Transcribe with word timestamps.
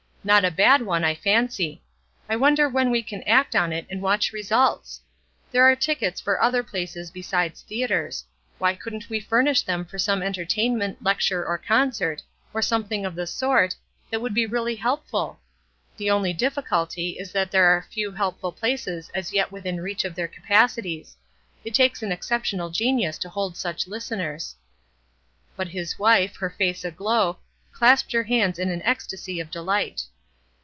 "Not 0.23 0.45
a 0.45 0.51
bad 0.51 0.83
one, 0.83 1.03
I 1.03 1.15
fancy. 1.15 1.81
I 2.29 2.35
wonder 2.35 2.69
when 2.69 2.91
we 2.91 3.01
can 3.01 3.23
act 3.23 3.55
on 3.55 3.73
it 3.73 3.87
and 3.89 4.03
watch 4.03 4.31
results? 4.31 5.01
There 5.51 5.63
are 5.67 5.75
tickets 5.75 6.21
for 6.21 6.39
other 6.39 6.61
places 6.61 7.09
besides 7.09 7.63
theatres. 7.63 8.23
Why 8.59 8.75
couldn't 8.75 9.09
we 9.09 9.19
furnish 9.19 9.63
them 9.63 9.83
for 9.83 9.97
some 9.97 10.21
entertainment, 10.21 11.01
lecture, 11.03 11.43
or 11.43 11.57
concert, 11.57 12.21
or 12.53 12.61
something 12.61 13.03
of 13.03 13.15
the 13.15 13.25
sort, 13.25 13.75
that 14.11 14.21
would 14.21 14.35
be 14.35 14.45
really 14.45 14.75
helpful? 14.75 15.39
The 15.97 16.11
only 16.11 16.33
difficulty 16.33 17.17
is 17.17 17.31
that 17.31 17.49
there 17.49 17.65
are 17.65 17.87
few 17.91 18.11
helpful 18.11 18.51
places 18.51 19.09
as 19.15 19.33
yet 19.33 19.51
within 19.51 19.81
reach 19.81 20.05
of 20.05 20.13
their 20.13 20.27
capacities. 20.27 21.17
It 21.65 21.73
takes 21.73 22.03
an 22.03 22.11
exceptional 22.11 22.69
genius 22.69 23.17
to 23.17 23.29
hold 23.29 23.57
such 23.57 23.87
listeners." 23.87 24.55
But 25.55 25.69
his 25.69 25.97
wife, 25.97 26.35
her 26.35 26.51
face 26.51 26.85
aglow, 26.85 27.39
clasped 27.71 28.11
her 28.11 28.23
hands 28.23 28.59
in 28.59 28.69
an 28.69 28.83
ecstasy 28.83 29.39
of 29.39 29.49
delight. 29.49 30.03